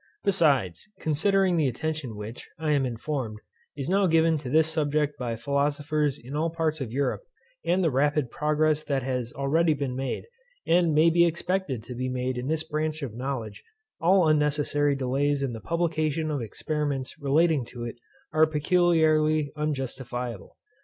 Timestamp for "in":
6.17-6.35, 12.39-12.47, 15.43-15.53